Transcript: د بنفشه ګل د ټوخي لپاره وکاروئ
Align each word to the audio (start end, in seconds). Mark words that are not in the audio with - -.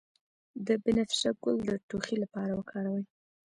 د 0.65 0.67
بنفشه 0.83 1.31
ګل 1.41 1.57
د 1.67 1.69
ټوخي 1.89 2.15
لپاره 2.23 2.51
وکاروئ 2.55 3.03